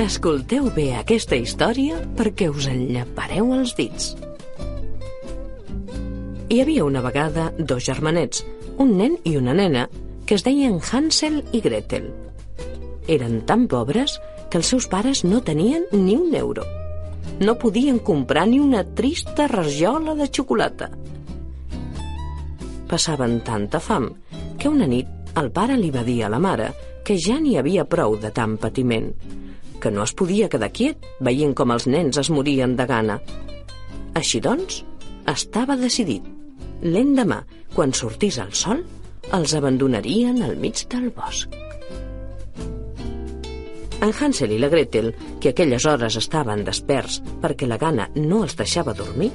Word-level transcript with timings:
Escolteu 0.00 0.70
bé 0.72 0.86
aquesta 0.96 1.36
història 1.36 1.98
perquè 2.16 2.46
us 2.48 2.64
enllapareu 2.70 3.50
els 3.52 3.74
dits. 3.76 4.14
Hi 6.48 6.60
havia 6.62 6.86
una 6.86 7.02
vegada 7.04 7.50
dos 7.58 7.84
germanets, 7.84 8.40
un 8.80 8.94
nen 8.96 9.18
i 9.28 9.34
una 9.36 9.52
nena, 9.52 9.82
que 10.24 10.38
es 10.38 10.44
deien 10.46 10.78
Hansel 10.80 11.42
i 11.52 11.60
Gretel. 11.60 12.06
Eren 13.12 13.42
tan 13.44 13.66
pobres 13.68 14.14
que 14.48 14.56
els 14.62 14.70
seus 14.72 14.86
pares 14.88 15.20
no 15.26 15.42
tenien 15.44 15.84
ni 15.92 16.16
un 16.16 16.32
euro. 16.34 16.64
No 17.44 17.58
podien 17.60 17.98
comprar 17.98 18.46
ni 18.48 18.56
una 18.58 18.86
trista 18.96 19.48
rajola 19.52 20.14
de 20.16 20.30
xocolata. 20.32 20.88
Passaven 22.88 23.42
tanta 23.44 23.82
fam 23.84 24.08
que 24.56 24.72
una 24.72 24.88
nit 24.88 25.36
el 25.36 25.52
pare 25.52 25.76
li 25.76 25.92
va 25.92 26.06
dir 26.08 26.22
a 26.24 26.32
la 26.32 26.40
mare 26.40 26.70
que 27.04 27.18
ja 27.20 27.36
n'hi 27.36 27.58
havia 27.60 27.84
prou 27.84 28.16
de 28.16 28.32
tant 28.32 28.56
patiment, 28.56 29.12
que 29.80 29.90
no 29.90 30.04
es 30.04 30.12
podia 30.16 30.48
quedar 30.52 30.70
quiet 30.76 31.06
veient 31.20 31.54
com 31.56 31.72
els 31.74 31.86
nens 31.90 32.20
es 32.20 32.30
morien 32.30 32.76
de 32.76 32.86
gana. 32.86 33.18
Així 34.14 34.40
doncs, 34.44 34.82
estava 35.30 35.76
decidit. 35.80 36.24
L'endemà, 36.82 37.42
quan 37.74 37.92
sortís 37.96 38.38
el 38.42 38.52
sol, 38.56 38.84
els 39.36 39.54
abandonarien 39.54 40.42
al 40.42 40.56
mig 40.58 40.84
del 40.90 41.10
bosc. 41.14 41.54
En 44.00 44.12
Hansel 44.16 44.54
i 44.56 44.58
la 44.58 44.70
Gretel, 44.72 45.10
que 45.40 45.52
aquelles 45.52 45.84
hores 45.84 46.16
estaven 46.16 46.64
desperts 46.64 47.20
perquè 47.42 47.68
la 47.68 47.76
gana 47.78 48.08
no 48.16 48.42
els 48.46 48.56
deixava 48.56 48.94
dormir, 48.96 49.28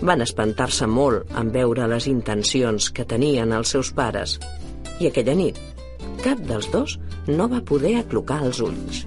van 0.00 0.22
espantar-se 0.22 0.86
molt 0.86 1.32
en 1.40 1.50
veure 1.50 1.88
les 1.90 2.06
intencions 2.06 2.90
que 2.94 3.06
tenien 3.08 3.52
els 3.56 3.74
seus 3.74 3.90
pares. 3.96 4.38
I 5.00 5.10
aquella 5.10 5.34
nit, 5.34 5.58
cap 6.22 6.40
dels 6.46 6.70
dos 6.70 6.98
no 7.26 7.48
va 7.50 7.64
poder 7.66 7.96
aclocar 7.98 8.44
els 8.46 8.62
ulls. 8.62 9.02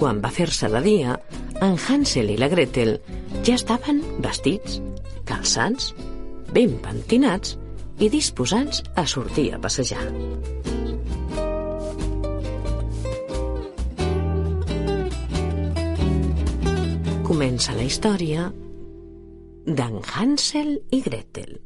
Quan 0.00 0.22
va 0.24 0.30
fer-se 0.32 0.68
de 0.72 0.80
dia, 0.80 1.14
en 1.60 1.74
Hansel 1.76 2.30
i 2.32 2.38
la 2.40 2.46
Gretel 2.48 2.94
ja 3.44 3.52
estaven 3.58 3.98
vestits, 4.24 4.78
calçats, 5.28 5.90
ben 6.56 6.78
pentinats 6.80 7.58
i 8.00 8.08
disposats 8.08 8.80
a 8.96 9.04
sortir 9.04 9.50
a 9.52 9.60
passejar. 9.60 10.06
Comença 17.28 17.76
la 17.76 17.84
història 17.84 18.48
d'en 19.68 20.00
Hansel 20.16 20.78
i 20.96 21.04
Gretel. 21.04 21.58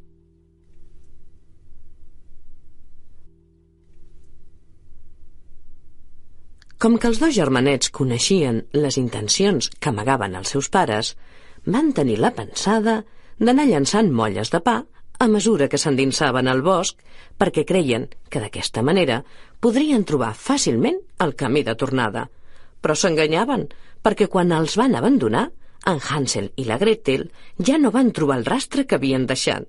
Com 6.84 6.98
que 7.00 7.08
els 7.08 7.16
dos 7.16 7.32
germanets 7.32 7.88
coneixien 7.96 8.58
les 8.76 8.98
intencions 9.00 9.70
que 9.80 9.88
amagaven 9.88 10.34
els 10.36 10.50
seus 10.52 10.66
pares, 10.68 11.14
van 11.64 11.94
tenir 11.96 12.18
la 12.20 12.30
pensada 12.36 12.98
d'anar 13.40 13.64
llançant 13.70 14.10
molles 14.18 14.52
de 14.52 14.60
pa 14.66 14.74
a 15.24 15.28
mesura 15.32 15.70
que 15.72 15.80
s'endinsaven 15.80 16.52
al 16.52 16.60
bosc 16.66 17.00
perquè 17.40 17.64
creien 17.64 18.04
que 18.28 18.44
d'aquesta 18.44 18.84
manera 18.84 19.22
podrien 19.64 20.04
trobar 20.04 20.34
fàcilment 20.36 21.00
el 21.24 21.32
camí 21.40 21.64
de 21.64 21.72
tornada. 21.72 22.28
Però 22.84 22.92
s'enganyaven 22.92 23.64
perquè 24.04 24.28
quan 24.28 24.52
els 24.52 24.76
van 24.76 25.00
abandonar, 25.00 25.46
en 25.88 26.04
Hansel 26.04 26.52
i 26.60 26.68
la 26.68 26.76
Gretel 26.76 27.30
ja 27.64 27.80
no 27.80 27.96
van 27.96 28.12
trobar 28.12 28.42
el 28.42 28.50
rastre 28.52 28.84
que 28.84 29.00
havien 29.00 29.24
deixat. 29.24 29.64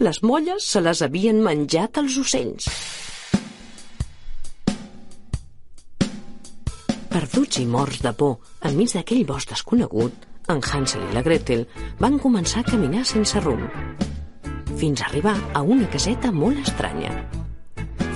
Les 0.00 0.24
molles 0.24 0.64
se 0.64 0.80
les 0.80 1.04
havien 1.04 1.44
menjat 1.44 2.00
els 2.00 2.16
ocells. 2.24 2.72
Perduts 7.14 7.60
i 7.62 7.64
morts 7.70 8.00
de 8.02 8.10
por 8.18 8.40
enmig 8.66 8.90
d'aquell 8.90 9.20
bosc 9.28 9.52
desconegut, 9.52 10.14
en 10.50 10.58
Hansel 10.58 11.04
i 11.06 11.12
la 11.14 11.22
Gretel 11.22 11.62
van 12.00 12.16
començar 12.18 12.64
a 12.64 12.66
caminar 12.66 13.04
sense 13.06 13.38
rumb, 13.44 13.68
fins 14.80 14.98
a 14.98 15.06
arribar 15.06 15.36
a 15.54 15.62
una 15.62 15.86
caseta 15.92 16.32
molt 16.34 16.58
estranya. 16.64 17.12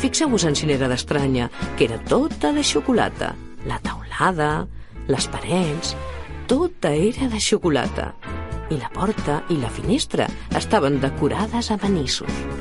Fixeu-vos 0.03 0.49
en 0.51 0.59
si 0.59 0.67
n'era 0.67 0.91
d'estranya, 0.91 1.47
que 1.79 1.87
era 1.87 2.03
tota 2.11 2.51
de 2.51 2.67
xocolata. 2.67 3.37
La 3.71 3.79
taulada, 3.87 4.67
les 5.07 5.31
parets, 5.31 5.95
tota 6.51 6.91
era 6.91 7.31
de 7.31 7.39
xocolata. 7.39 8.17
I 8.75 8.83
la 8.83 8.91
porta 8.91 9.45
i 9.49 9.63
la 9.63 9.71
finestra 9.71 10.27
estaven 10.59 10.99
decorades 10.99 11.71
a 11.71 11.79
manissos. 11.79 12.58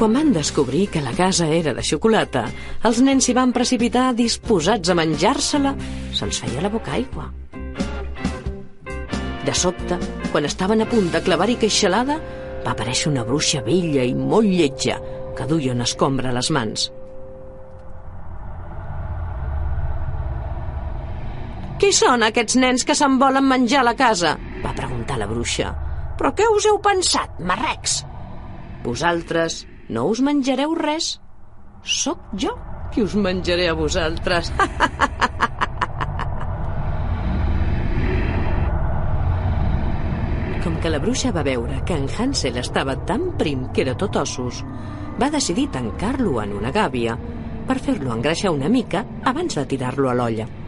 Quan 0.00 0.14
van 0.16 0.30
descobrir 0.32 0.86
que 0.88 1.02
la 1.04 1.12
casa 1.12 1.44
era 1.52 1.74
de 1.76 1.82
xocolata, 1.84 2.46
els 2.88 3.02
nens 3.04 3.26
s'hi 3.26 3.34
van 3.36 3.50
precipitar 3.52 4.14
disposats 4.16 4.88
a 4.88 4.94
menjar-se-la. 4.96 5.74
Se'ls 6.16 6.38
feia 6.40 6.62
la 6.64 6.70
boca 6.72 6.94
aigua. 6.96 7.26
De 9.44 9.52
sobte, 9.52 9.98
quan 10.32 10.48
estaven 10.48 10.80
a 10.80 10.86
punt 10.88 11.10
de 11.12 11.20
clavar-hi 11.20 11.58
queixalada, 11.60 12.16
va 12.64 12.72
aparèixer 12.72 13.10
una 13.10 13.26
bruixa 13.28 13.60
vella 13.66 14.06
i 14.08 14.14
molt 14.16 14.48
lletja 14.48 14.96
que 15.36 15.48
duia 15.50 15.74
una 15.76 15.84
escombra 15.84 16.32
a 16.32 16.36
les 16.38 16.48
mans. 16.48 16.86
Qui 21.76 21.92
són 21.92 22.24
aquests 22.24 22.56
nens 22.56 22.88
que 22.88 22.96
se'n 22.96 23.20
volen 23.20 23.44
menjar 23.44 23.84
a 23.84 23.90
la 23.90 23.98
casa? 24.00 24.38
va 24.64 24.72
preguntar 24.72 25.20
la 25.20 25.28
bruixa. 25.28 25.74
Però 26.16 26.32
què 26.32 26.48
us 26.56 26.72
heu 26.72 26.80
pensat, 26.80 27.36
marrecs? 27.44 28.00
Vosaltres 28.80 29.66
no 29.90 30.06
us 30.10 30.20
menjareu 30.22 30.74
res. 30.78 31.18
Sóc 31.82 32.18
jo 32.38 32.52
qui 32.94 33.02
us 33.02 33.14
menjaré 33.14 33.68
a 33.70 33.74
vosaltres. 33.74 34.52
Com 40.64 40.76
que 40.82 40.90
la 40.92 41.00
bruixa 41.02 41.32
va 41.32 41.42
veure 41.46 41.82
que 41.88 41.96
en 41.96 42.06
Hansel 42.10 42.56
estava 42.60 42.94
tan 43.08 43.22
prim 43.40 43.72
que 43.72 43.82
era 43.86 43.96
tot 43.96 44.16
ossos, 44.20 44.64
va 45.20 45.30
decidir 45.32 45.70
tancar-lo 45.72 46.42
en 46.42 46.52
una 46.58 46.70
gàbia 46.74 47.16
per 47.66 47.78
fer-lo 47.78 48.12
engreixar 48.14 48.50
una 48.54 48.68
mica 48.68 49.04
abans 49.24 49.54
de 49.56 49.64
tirar-lo 49.70 50.10
a 50.10 50.14
l'olla. 50.18 50.59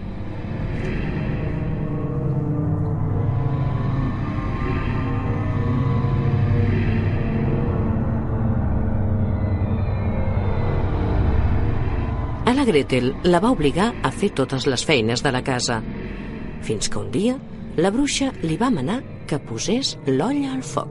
A 12.52 12.54
la 12.54 12.66
Gretel 12.68 13.14
la 13.24 13.38
va 13.40 13.48
obligar 13.54 13.86
a 14.04 14.10
fer 14.12 14.28
totes 14.36 14.66
les 14.68 14.82
feines 14.84 15.22
de 15.24 15.30
la 15.32 15.40
casa, 15.40 15.78
fins 16.60 16.90
que 16.92 16.98
un 17.00 17.06
dia 17.14 17.38
la 17.80 17.88
bruixa 17.94 18.26
li 18.42 18.58
va 18.60 18.68
manar 18.74 18.98
que 19.30 19.38
posés 19.40 19.94
l'olla 20.04 20.50
al 20.52 20.60
foc. 20.60 20.90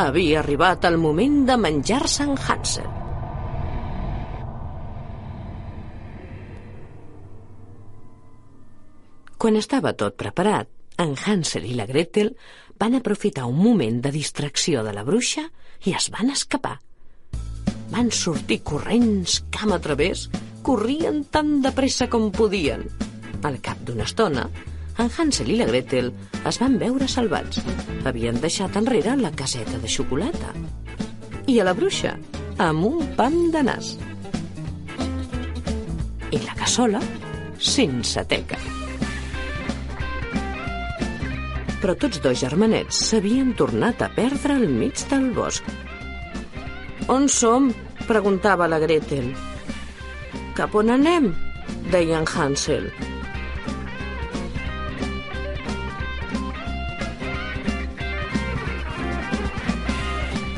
Havia 0.00 0.38
arribat 0.40 0.88
el 0.88 0.96
moment 1.02 1.36
de 1.50 1.58
menjar-se 1.60 2.24
en 2.24 2.40
Hansel. 2.40 2.88
Quan 9.36 9.60
estava 9.60 9.92
tot 9.92 10.16
preparat, 10.16 10.72
en 10.96 11.16
Hansel 11.20 11.68
i 11.68 11.76
la 11.76 11.90
Gretel 11.92 12.32
van 12.80 12.96
aprofitar 12.96 13.44
un 13.44 13.60
moment 13.60 14.00
de 14.00 14.16
distracció 14.16 14.88
de 14.88 14.96
la 14.96 15.04
bruixa 15.04 15.50
i 15.84 15.98
es 16.00 16.08
van 16.16 16.32
escapar. 16.32 16.78
Van 17.90 18.10
sortir 18.12 18.60
corrents 18.62 19.42
camp 19.54 19.72
a 19.72 19.78
través, 19.80 20.28
corrien 20.62 21.22
tan 21.24 21.60
de 21.64 21.72
pressa 21.72 22.08
com 22.12 22.30
podien. 22.34 22.84
Al 23.42 23.60
cap 23.64 23.80
d'una 23.86 24.04
estona, 24.04 24.48
en 24.98 25.10
Hansel 25.16 25.52
i 25.54 25.56
la 25.60 25.68
Gretel 25.68 26.10
es 26.48 26.58
van 26.60 26.76
veure 26.80 27.08
salvats. 27.08 27.62
Havien 28.08 28.40
deixat 28.42 28.76
enrere 28.80 29.14
la 29.16 29.32
caseta 29.32 29.78
de 29.78 29.88
xocolata. 29.88 30.52
I 31.48 31.60
a 31.60 31.68
la 31.68 31.74
bruixa, 31.78 32.16
amb 32.58 32.84
un 32.90 33.14
pam 33.16 33.38
de 33.54 33.62
nas. 33.62 33.94
I 36.34 36.42
la 36.44 36.56
cassola, 36.58 37.00
sense 37.58 38.24
teca. 38.28 38.58
Però 41.78 41.94
tots 41.94 42.18
dos 42.20 42.40
germanets 42.42 42.98
s'havien 43.08 43.54
tornat 43.56 44.02
a 44.02 44.10
perdre 44.12 44.58
al 44.58 44.66
mig 44.68 45.06
del 45.08 45.30
bosc. 45.32 45.64
On 47.08 47.24
som? 47.28 47.70
preguntava 48.04 48.66
la 48.68 48.78
Gretel. 48.78 49.30
Cap 50.56 50.74
on 50.76 50.90
anem? 50.92 51.30
deia 51.88 52.18
en 52.20 52.26
Hansel. 52.28 52.90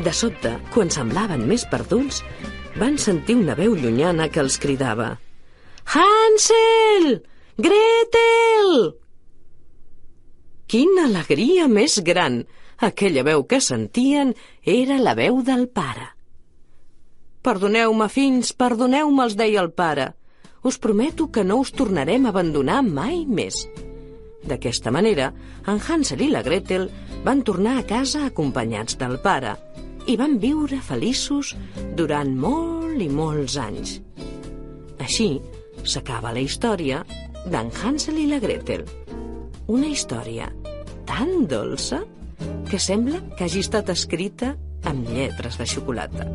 De 0.03 0.13
sobte, 0.17 0.57
quan 0.75 0.91
semblaven 0.91 1.47
més 1.47 1.69
perduts, 1.71 2.25
van 2.83 2.99
sentir 2.99 3.39
una 3.39 3.55
veu 3.55 3.79
llunyana 3.79 4.27
que 4.33 4.43
els 4.43 4.59
cridava 4.59 5.13
Hansel! 5.91 7.21
Gretel! 7.59 8.95
Quina 10.71 11.07
alegria 11.07 11.71
més 11.71 12.01
gran! 12.07 12.43
Aquella 12.81 13.23
veu 13.27 13.45
que 13.45 13.61
sentien 13.61 14.35
era 14.65 14.99
la 14.99 15.15
veu 15.19 15.45
del 15.47 15.69
pare. 15.69 16.17
Perdoneu-me, 17.41 18.09
fills, 18.13 18.53
perdoneu-me, 18.53 19.25
els 19.25 19.37
deia 19.39 19.63
el 19.63 19.71
pare. 19.73 20.11
Us 20.63 20.77
prometo 20.77 21.31
que 21.33 21.45
no 21.45 21.57
us 21.63 21.73
tornarem 21.73 22.27
a 22.27 22.35
abandonar 22.35 22.83
mai 22.85 23.25
més. 23.25 23.63
D'aquesta 24.45 24.93
manera, 24.93 25.31
en 25.69 25.81
Hansel 25.81 26.21
i 26.27 26.29
la 26.29 26.43
Gretel 26.45 26.91
van 27.25 27.41
tornar 27.45 27.79
a 27.81 27.87
casa 27.89 28.27
acompanyats 28.29 28.99
del 29.01 29.17
pare 29.25 29.57
i 30.09 30.17
van 30.21 30.37
viure 30.41 30.81
feliços 30.85 31.55
durant 31.97 32.37
molt 32.37 33.01
i 33.01 33.09
molts 33.09 33.57
anys. 33.61 33.99
Així 35.01 35.33
s'acaba 35.85 36.35
la 36.37 36.45
història 36.45 37.03
d'en 37.47 37.73
Hansel 37.73 38.21
i 38.21 38.29
la 38.29 38.41
Gretel. 38.41 38.85
Una 39.73 39.89
història 39.89 40.53
tan 41.09 41.47
dolça 41.49 42.03
que 42.69 42.79
sembla 42.79 43.23
que 43.37 43.49
hagi 43.49 43.65
estat 43.65 43.89
escrita 43.93 44.59
amb 44.85 45.09
lletres 45.09 45.57
de 45.57 45.69
xocolata. 45.69 46.29